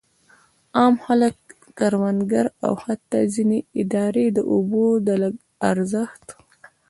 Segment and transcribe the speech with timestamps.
[0.77, 1.35] عام خلک،
[1.77, 5.07] کروندګر او حتی ځینې ادارې د اوبو د
[5.69, 6.25] ارزښت.